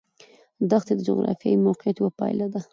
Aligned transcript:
دښتې 0.69 0.93
د 0.95 1.01
جغرافیایي 1.07 1.57
موقیعت 1.67 1.95
یوه 1.99 2.11
پایله 2.19 2.47
ده. 2.53 2.61